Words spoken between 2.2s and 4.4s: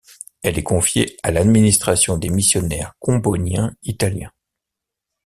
missionnaires comboniens italiens.